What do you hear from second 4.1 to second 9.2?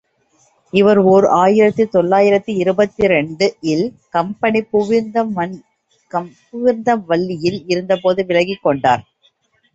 Company பூவிருந்தவல்லியில் இருந்தபோது விலகிக்கொண்டார்.